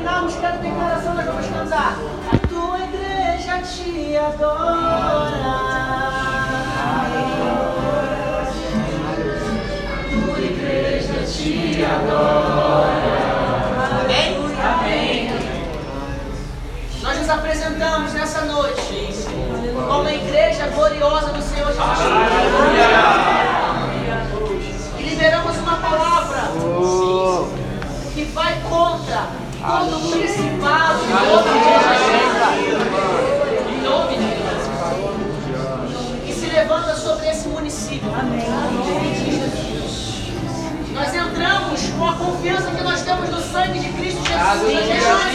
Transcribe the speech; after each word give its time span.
terminarmos 0.00 0.34
cada 0.36 0.56
declaração, 0.58 1.14
nós 1.14 1.26
vamos 1.26 1.46
cantar. 1.46 1.96
A 2.32 2.38
tua 2.48 2.78
igreja 2.78 3.58
te 3.62 4.16
adora. 4.16 4.60
A 9.50 10.04
tua 10.10 10.40
igreja 10.40 11.14
te 11.26 11.84
adora. 11.84 12.90
Amém? 14.04 14.36
Amém. 14.62 15.30
Nós 17.02 17.18
nos 17.18 17.28
apresentamos 17.28 18.12
nessa 18.14 18.40
noite 18.46 19.26
como 19.86 20.08
a 20.08 20.14
igreja 20.14 20.66
gloriosa 20.68 21.32
do 21.32 21.42
Senhor 21.42 21.68
Jesus. 21.68 22.29
Todo 29.70 30.10
principado 30.10 30.98
nome 31.06 31.50
de 31.54 31.64
Jesus. 31.70 32.50
Em 33.68 33.80
nome 33.82 34.16
de 34.16 34.22
Jesus. 34.22 34.66
Que 36.26 36.32
se 36.32 36.46
levanta 36.46 36.96
sobre 36.96 37.28
esse 37.28 37.46
município. 37.48 38.12
Amém. 38.12 38.44
Nós 40.92 41.14
entramos 41.14 41.80
com 41.96 42.08
a 42.08 42.14
confiança 42.14 42.70
que 42.72 42.82
nós 42.82 43.00
temos 43.02 43.30
no 43.30 43.40
sangue 43.40 43.78
de 43.78 43.88
Cristo 43.90 44.20
Jesus. 44.26 44.40
Nós 45.06 45.34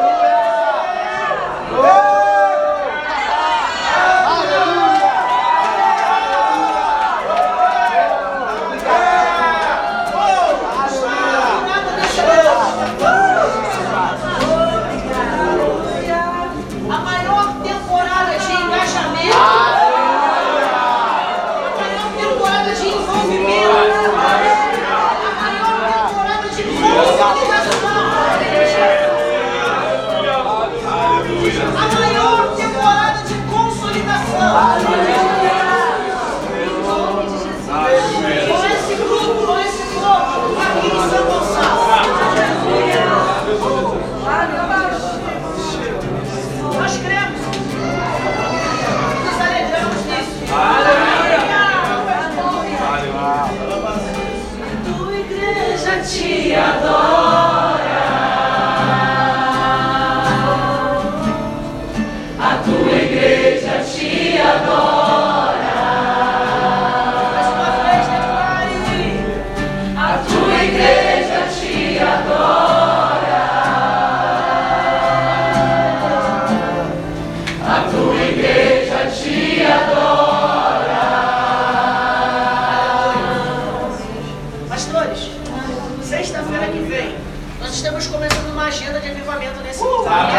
avivamento 89.31 89.61
nesse 89.61 89.81
lugar. 89.83 90.29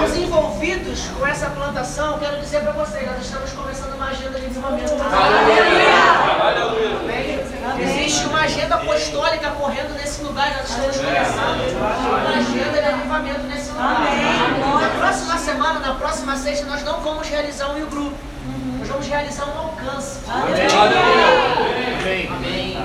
Aos 0.00 0.16
envolvidos 0.16 1.06
com 1.18 1.26
essa 1.26 1.50
plantação, 1.50 2.18
quero 2.18 2.38
dizer 2.40 2.60
para 2.62 2.72
vocês, 2.72 3.06
nós 3.06 3.20
estamos 3.24 3.52
começando 3.52 3.94
uma 3.94 4.06
agenda 4.08 4.38
de 4.38 4.46
avivamento. 4.46 4.92
Amém? 4.94 5.06
Existe 7.80 8.26
uma 8.26 8.40
agenda 8.40 8.74
apostólica 8.74 9.50
correndo 9.50 9.94
nesse 9.94 10.20
lugar, 10.22 10.50
nós 10.56 10.68
estamos 10.68 10.96
começando 10.96 11.76
uma 11.76 12.28
agenda 12.28 12.82
de 12.82 12.88
avivamento 12.88 13.40
nesse 13.42 13.70
lugar. 13.70 14.00
Na 14.80 14.88
próxima 14.98 15.38
semana, 15.38 15.78
na 15.80 15.94
próxima 15.94 16.36
sexta, 16.36 16.66
nós 16.66 16.82
não 16.82 17.00
vamos 17.00 17.28
realizar 17.28 17.68
um 17.70 17.86
grupo. 17.86 18.16
Vamos 18.88 19.06
realizar 19.06 19.46
um 19.46 19.58
alcance. 19.58 20.20
Amém. 22.30 22.76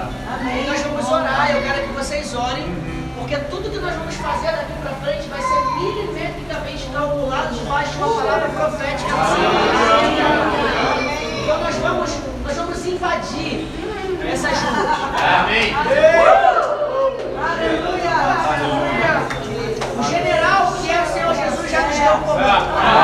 E 0.61 0.67
nós 0.67 0.81
vamos 0.81 1.09
orar, 1.09 1.51
eu 1.51 1.61
quero 1.61 1.87
que 1.87 1.93
vocês 1.93 2.35
orem, 2.35 2.65
porque 3.17 3.37
tudo 3.37 3.69
que 3.69 3.79
nós 3.79 3.95
vamos 3.95 4.15
fazer 4.15 4.51
daqui 4.51 4.73
para 4.81 4.91
frente 4.95 5.29
vai 5.29 5.41
ser 5.41 5.61
milimetricamente 5.79 6.89
calculado 6.91 7.55
debaixo 7.55 7.91
de 7.91 7.97
uma 7.97 8.15
palavra 8.15 8.49
profética 8.49 9.11
do 9.11 9.25
Senhor. 9.33 9.53
Então 11.43 11.57
nós 11.61 11.75
vamos, 11.77 12.11
nós 12.45 12.55
vamos 12.57 12.85
invadir 12.85 13.67
essas 14.29 14.57
ruas. 14.59 15.03
O 19.97 20.03
general 20.03 20.73
que 20.81 20.91
é 20.91 21.01
o 21.01 21.05
Senhor 21.05 21.33
Jesus 21.33 21.71
já 21.71 21.81
nos 21.81 21.97
deu 21.97 22.13
o 22.13 22.21
comando. 22.21 23.02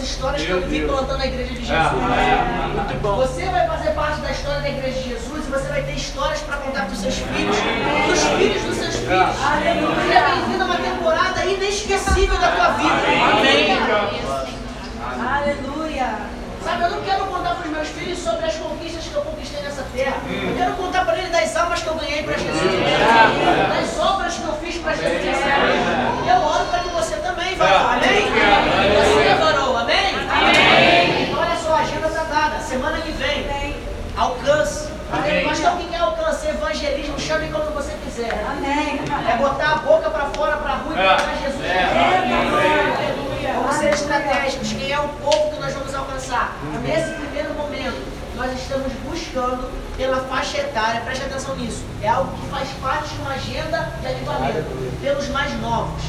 ele 0.00 0.02
as 0.02 0.02
histórias 0.02 0.42
que 0.42 0.50
eu 0.50 0.60
vivi 0.62 0.86
plantando 0.86 1.20
a 1.20 1.26
igreja 1.26 1.54
de 1.54 1.64
Jesus. 1.64 1.76
Você 3.16 3.44
vai 3.46 3.66
fazer 3.66 3.90
parte 3.90 4.20
da 4.20 4.30
história 4.30 4.60
da 4.60 4.68
igreja 4.68 5.00
de 5.00 5.08
Jesus 5.10 5.46
e 5.46 5.50
você 5.50 5.68
vai 5.68 5.82
ter 5.82 5.92
histórias 5.92 6.40
para 6.40 6.56
contar 6.58 6.86
para 6.86 6.94
seus 6.94 7.14
filhos, 7.16 7.56
dos 8.08 8.20
filhos 8.38 8.62
dos 8.62 8.76
seus 8.76 8.96
filhos. 8.96 9.36
Seja 10.06 10.20
bem-vindo 10.28 10.62
a 10.62 10.66
uma 10.66 10.76
temporada 10.76 11.44
inesquecível 11.44 12.38
da 12.38 12.50
tua 12.52 12.68
vida. 12.72 12.94
Aleluia. 15.36 16.30
Sabe, 16.64 16.84
eu 16.84 16.90
não 16.90 17.02
quero 17.02 17.24
contar 17.24 17.54
para 17.54 17.64
os 17.66 17.70
meus 17.72 17.88
filhos 17.88 18.18
sobre 18.18 18.44
as 18.44 18.54
conquistas 18.56 19.04
que 19.04 19.14
eu 19.14 19.22
conquistei 19.22 19.62
nessa 19.62 19.82
terra. 19.94 20.16
Eu 20.28 20.56
quero 20.56 20.72
contar 20.74 21.06
para 21.06 21.18
eles 21.18 21.32
das 21.32 21.56
almas 21.56 21.82
que 21.82 21.88
eu 21.88 21.94
ganhei 21.94 22.22
para 22.22 22.36
Jesus. 22.36 22.60
Das 23.68 23.98
obras 23.98 24.34
que 24.34 24.44
eu 24.44 24.52
fiz 24.62 24.76
para 24.76 24.92
Jesus. 24.92 25.38
Eu 26.28 26.36
oro 26.42 26.64
para 26.66 26.80
que 26.80 26.88
você 26.90 27.16
também, 27.16 27.56
varão. 27.56 27.92
Amém? 27.92 28.30
Você, 28.30 29.34
varão. 29.42 29.76
Amém? 29.78 30.14
Amém. 30.30 31.34
Olha 31.34 31.56
só, 31.56 31.74
a 31.74 31.78
agenda 31.78 32.08
está 32.08 32.24
dada. 32.24 32.60
Semana 32.60 32.98
que 32.98 33.12
vem. 33.12 33.46
Alcance. 34.16 34.90
Pastor, 35.44 35.72
o 35.72 35.76
que 35.78 35.94
é 35.94 35.98
alcance? 35.98 36.46
Evangelismo, 36.46 37.18
chame 37.18 37.48
como 37.48 37.70
você 37.70 37.94
quiser. 38.04 38.32
Amém. 38.48 39.00
É 39.28 39.36
botar 39.38 39.72
a 39.72 39.76
boca 39.76 40.10
para 40.10 40.26
fora, 40.26 40.58
para 40.58 40.72
a 40.72 40.76
rua 40.76 40.92
e 40.92 40.96
botar 40.96 41.34
Jesus. 41.42 41.64
Vamos 43.54 43.76
ser 43.76 43.88
estratégicos. 43.90 44.72
Quem 44.72 44.92
é 44.92 45.00
o 45.00 45.08
povo 45.08 45.50
que 45.50 45.60
nós 45.60 45.72
vamos 45.74 45.94
alcançar? 45.94 46.56
Nesse 46.82 47.12
primeiro 47.14 47.54
momento, 47.54 47.96
nós 48.50 48.60
estamos 48.62 48.92
buscando 49.08 49.70
pela 49.96 50.16
faixa 50.24 50.58
etária, 50.58 51.00
preste 51.02 51.24
atenção 51.24 51.54
nisso. 51.56 51.84
É 52.02 52.08
algo 52.08 52.32
que 52.36 52.48
faz 52.48 52.68
parte 52.82 53.14
de 53.14 53.20
uma 53.22 53.30
agenda 53.32 53.92
de 54.00 54.06
avivamento. 54.08 54.64
Pelos 55.00 55.28
mais 55.28 55.52
novos. 55.60 56.02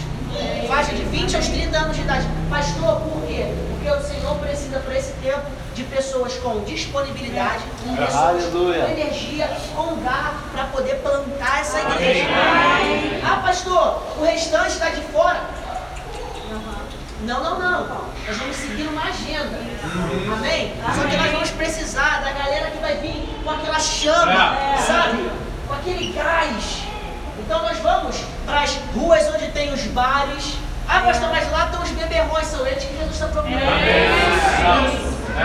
Faixa 0.68 0.96
de 0.96 1.04
20 1.04 1.36
aos 1.36 1.48
30 1.48 1.78
anos 1.78 1.96
de 1.96 2.02
idade. 2.02 2.26
Pastor, 2.50 3.02
por 3.02 3.22
quê? 3.28 3.46
Porque 3.70 3.90
o 3.90 4.02
Senhor 4.02 4.36
precisa, 4.38 4.80
por 4.80 4.96
esse 4.96 5.12
tempo, 5.22 5.42
de 5.76 5.84
pessoas 5.84 6.34
com 6.38 6.64
disponibilidade, 6.64 7.64
pessoas 7.96 8.16
Aleluia. 8.16 8.86
com 8.86 8.92
energia, 8.92 9.50
com 9.76 9.96
garra, 10.02 10.34
para 10.52 10.64
poder 10.66 10.96
plantar 10.96 11.62
essa 11.62 11.80
igreja. 11.80 12.26
Ah, 13.24 13.42
pastor, 13.46 14.02
o 14.18 14.24
restante 14.24 14.70
está 14.70 14.90
de 14.90 15.02
fora. 15.14 15.40
Não, 17.24 17.44
não, 17.44 17.60
não. 17.60 17.88
Nós 18.28 18.38
vamos 18.38 18.56
seguir 18.56 18.88
uma 18.88 19.04
agenda. 19.04 19.58
Amém? 20.34 20.74
Só 20.96 21.08
que 21.08 21.18
nós 21.18 21.32
vamos 21.32 21.50
precisar 21.52 22.22
da 22.24 22.32
galera 22.32 22.72
que 22.72 22.78
vai 22.80 22.98
vir 22.98 23.30
com 23.44 23.52
aquela 23.52 23.80
chama, 23.80 24.58
sabe? 24.86 25.30
Com 25.68 25.74
aquele 25.74 26.14
gás. 26.14 26.84
Então 27.40 27.62
nós 27.62 27.78
vamos 27.80 28.18
para 28.46 28.62
as 28.62 28.76
ruas 28.96 29.28
onde 29.36 29.48
tem 29.52 29.72
os 29.74 29.82
bares. 29.88 30.56
Ah, 30.88 31.02
pastor, 31.02 31.30
mas 31.30 31.50
lá 31.52 31.66
estão 31.66 31.82
os 31.84 31.90
beberrões, 31.92 32.48
são 32.48 32.66
eles 32.66 32.84
que 32.84 32.98
Jesus 32.98 33.14
está 33.14 33.28
procurando. 33.28 33.62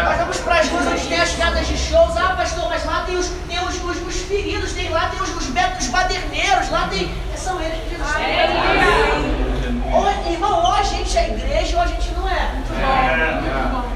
Nós 0.05 0.19
vamos 0.19 0.39
para 0.39 0.59
as 0.61 0.69
ruas 0.69 0.87
onde 0.87 1.07
tem 1.07 1.21
as 1.21 1.33
casas 1.37 1.67
de 1.67 1.77
shows. 1.77 2.17
Ah, 2.17 2.35
pastor, 2.37 2.69
mas 2.69 2.85
lá 2.85 3.05
tem 3.07 3.17
os, 3.17 3.29
tem 3.49 3.59
os, 3.61 3.77
os, 3.85 4.07
os 4.07 4.17
feridos, 4.23 4.73
tem 4.73 4.89
lá 4.91 5.09
tem 5.11 5.21
os, 5.21 5.29
os, 5.37 5.49
os 5.49 5.87
baderneiros, 5.89 6.71
lá 6.71 6.89
tem. 6.89 7.15
São 7.37 7.61
eles 7.61 7.79
que 7.85 7.91
Jesus 7.91 8.09
está 8.09 8.19
procurando. 8.19 9.47
Ou, 9.93 10.33
irmão, 10.33 10.65
ou 10.65 10.73
a 10.73 10.83
gente 10.83 11.17
é 11.17 11.29
igreja 11.29 11.77
ou 11.77 11.83
a 11.83 11.87
gente 11.87 12.11
não 12.13 12.29
é. 12.29 12.51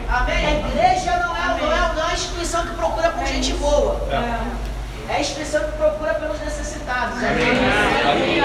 Amém? 0.08 0.46
A 0.46 0.68
igreja 0.68 1.12
não 1.18 1.36
é, 1.36 1.60
não 1.60 1.72
é, 1.72 1.92
não 1.94 2.02
é 2.08 2.10
a 2.10 2.14
instituição 2.14 2.62
que 2.66 2.74
procura 2.74 3.10
por 3.10 3.26
gente 3.26 3.52
boa. 3.54 4.00
É 5.08 5.16
a 5.16 5.20
instituição 5.20 5.62
que 5.64 5.72
procura 5.72 6.14
pelos 6.14 6.40
necessitados. 6.40 7.18
Amém? 7.18 8.38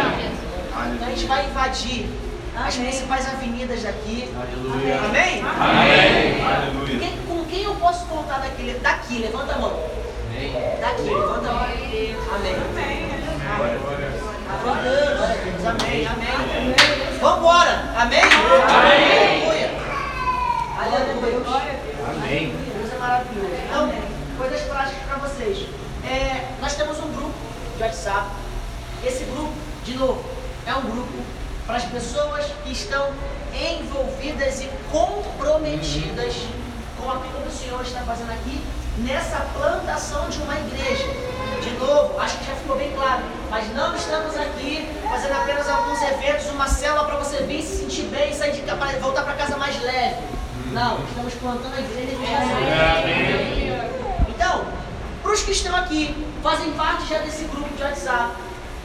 Então 0.95 1.07
a 1.07 1.09
gente 1.11 1.25
vai 1.25 1.45
invadir 1.45 2.09
as 2.55 2.75
Amém. 2.75 2.87
principais 2.89 3.27
avenidas 3.27 3.83
daqui. 3.83 4.33
Aleluia. 4.35 4.99
Amém? 5.05 5.43
Aleluia. 5.43 6.99
Quem- 6.99 7.17
com 7.27 7.45
quem 7.45 7.63
eu 7.63 7.75
posso 7.75 8.05
contar 8.05 8.39
daqui? 8.39 8.77
Daqui, 8.81 9.19
levanta 9.19 9.53
a 9.55 9.57
mão. 9.57 9.79
Daqui, 10.81 11.03
levanta 11.03 11.49
a 11.49 11.53
mão. 11.53 11.63
Amém. 11.63 12.15
Glória 14.63 14.79
a 14.79 14.81
Deus, 14.81 15.65
amém, 15.65 16.07
amém. 16.07 16.75
Vambora, 17.21 17.83
amém? 17.97 18.21
Aleluia. 20.95 21.35
Aleluia. 21.37 21.79
Amém. 22.09 22.55
Deus 22.77 22.93
é 22.93 22.97
maravilhoso. 22.97 23.49
Então, 23.67 23.93
coisas 24.37 24.61
práticas 24.61 25.03
para 25.07 25.17
vocês. 25.17 25.67
É, 26.05 26.45
nós 26.61 26.73
temos 26.75 26.97
um 26.99 27.11
grupo 27.13 27.33
de 27.77 27.83
WhatsApp. 27.83 28.27
Esse 29.03 29.23
grupo, 29.25 29.53
de 29.83 29.93
novo, 29.95 30.23
é 30.65 30.73
um 30.75 30.81
grupo 30.81 31.13
para 31.65 31.77
as 31.77 31.85
pessoas 31.85 32.45
que 32.63 32.71
estão 32.71 33.11
envolvidas 33.53 34.61
e 34.61 34.69
comprometidas 34.91 36.33
com 36.97 37.09
aquilo 37.11 37.41
que 37.41 37.47
o 37.47 37.51
Senhor 37.51 37.81
está 37.81 38.01
fazendo 38.01 38.31
aqui 38.31 38.61
nessa 38.99 39.37
plantação 39.57 40.29
de 40.29 40.37
uma 40.41 40.55
igreja. 40.55 41.05
De 41.61 41.71
novo, 41.79 42.19
acho 42.19 42.37
que 42.37 42.45
já 42.45 42.53
ficou 42.55 42.77
bem 42.77 42.91
claro, 42.93 43.23
mas 43.49 43.73
não 43.73 43.95
estamos 43.95 44.35
aqui 44.37 44.87
fazendo 45.09 45.33
apenas 45.33 45.67
alguns 45.67 46.01
eventos, 46.01 46.45
uma 46.51 46.67
célula 46.67 47.05
para 47.05 47.17
você 47.17 47.43
vir 47.43 47.61
se 47.61 47.79
sentir 47.79 48.03
bem 48.03 48.31
e 48.31 48.35
sair 48.35 48.51
de 48.53 48.61
casa, 48.61 48.77
pra- 48.77 48.99
voltar 48.99 49.23
para 49.23 49.33
casa 49.33 49.57
mais 49.57 49.81
leve. 49.81 50.15
Não, 50.75 50.99
estamos 51.05 51.33
plantando 51.35 51.73
a 51.73 51.79
igreja 51.79 52.17
de 52.17 52.25
Jesus. 52.25 53.87
Então, 54.27 54.65
para 55.23 55.31
os 55.31 55.41
que 55.41 55.51
estão 55.51 55.73
aqui, 55.73 56.13
fazem 56.43 56.73
parte 56.73 57.07
já 57.07 57.19
desse 57.19 57.45
grupo 57.45 57.73
de 57.77 57.81
WhatsApp, 57.81 58.35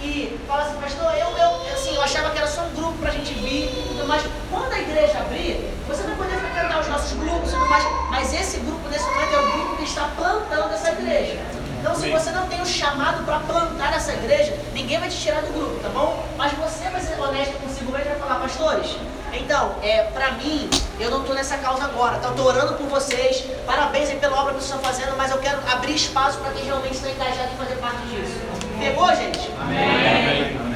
e 0.00 0.38
fala 0.46 0.62
assim, 0.62 0.80
pastor, 0.80 1.12
eu, 1.14 1.36
eu, 1.36 1.74
assim, 1.74 1.96
eu 1.96 2.00
achava 2.00 2.30
que 2.30 2.38
era 2.38 2.46
só 2.46 2.62
um 2.62 2.74
grupo 2.76 2.96
para 2.98 3.08
a 3.08 3.12
gente 3.12 3.34
vir, 3.34 3.68
mais. 4.06 4.22
Quando 4.48 4.72
a 4.72 4.78
igreja 4.78 5.18
abrir, 5.18 5.68
você 5.88 6.04
vai 6.04 6.14
poder 6.14 6.36
frequentar 6.36 6.78
os 6.78 6.86
nossos 6.86 7.12
grupos 7.18 7.50
e 7.50 7.54
tudo 7.54 7.66
mais, 7.68 7.84
mas 8.08 8.32
esse 8.34 8.58
grupo, 8.58 8.88
nesse 8.88 9.04
momento, 9.06 9.34
é 9.34 9.38
o 9.40 9.50
grupo 9.50 9.76
que 9.76 9.82
está 9.82 10.08
plantando 10.16 10.72
essa 10.72 10.92
igreja. 10.92 11.38
Então, 11.80 11.96
se 11.96 12.08
você 12.08 12.30
não 12.30 12.46
tem 12.46 12.62
o 12.62 12.66
chamado 12.66 13.24
para 13.24 13.40
plantar 13.40 13.96
essa 13.96 14.12
igreja, 14.12 14.56
ninguém 14.74 15.00
vai 15.00 15.08
te 15.08 15.16
tirar 15.16 15.40
do 15.40 15.52
grupo, 15.52 15.82
tá 15.82 15.88
bom? 15.88 16.24
Mas 16.38 16.52
você 16.52 16.88
vai 16.88 17.00
ser 17.00 17.20
honesto 17.20 17.60
consigo 17.60 17.90
mesmo 17.90 18.06
e 18.06 18.10
vai 18.10 18.18
falar, 18.20 18.38
pastores, 18.38 18.96
então, 19.32 19.74
é, 19.82 20.04
pra 20.04 20.32
mim, 20.32 20.68
eu 21.00 21.10
não 21.10 21.24
tô 21.24 21.32
nessa 21.32 21.56
causa 21.58 21.84
agora, 21.84 22.18
tá? 22.18 22.30
Tô 22.30 22.44
orando 22.44 22.74
por 22.74 22.86
vocês, 22.86 23.44
parabéns 23.66 24.10
aí 24.10 24.16
pela 24.16 24.40
obra 24.40 24.54
que 24.54 24.60
vocês 24.60 24.74
estão 24.74 24.80
fazendo, 24.80 25.16
mas 25.16 25.30
eu 25.30 25.38
quero 25.38 25.58
abrir 25.70 25.94
espaço 25.94 26.38
para 26.38 26.52
quem 26.52 26.64
realmente 26.64 26.94
está 26.94 27.08
engajado 27.08 27.52
em 27.52 27.56
fazer 27.56 27.76
parte 27.76 28.02
disso. 28.06 28.38
Pegou, 28.78 29.08
gente? 29.14 29.50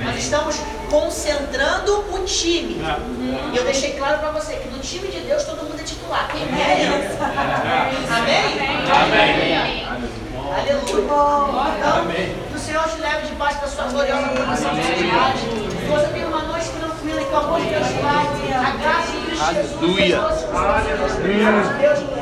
Nós 0.04 0.16
estamos 0.16 0.56
concentrando 0.90 2.04
o 2.12 2.24
time. 2.24 2.80
E 3.52 3.56
eu 3.56 3.64
deixei 3.64 3.92
claro 3.94 4.18
para 4.18 4.30
você 4.30 4.56
que 4.56 4.68
no 4.68 4.78
time 4.78 5.08
de 5.08 5.20
Deus 5.20 5.44
todo 5.44 5.62
mundo 5.62 5.80
é 5.80 5.82
titular. 5.82 6.28
Quem 6.28 6.42
é 6.42 6.84
entra. 6.84 7.24
Amém? 8.16 8.68
Aleluia. 10.54 10.84
Então, 11.78 12.06
que 12.50 12.56
o 12.56 12.58
Senhor 12.58 12.84
te 12.84 13.00
leve 13.00 13.26
debaixo 13.26 13.60
da 13.60 13.66
sua 13.66 13.84
gloriosa 13.84 14.28
proteção 14.28 14.74
de. 14.74 14.82
Que 14.82 15.86
você 15.90 16.06
tenha 16.08 16.26
uma 16.26 16.42
noite 16.42 16.68
tranquila 16.68 17.20
e 17.20 17.24
que 17.24 17.32
o 17.32 17.36
amor 17.36 17.60
de 17.60 17.66
Deus 17.66 17.88
Pai, 18.02 18.26
Aleluia. 19.44 20.20
Deus, 20.20 21.98
Deus, 22.00 22.14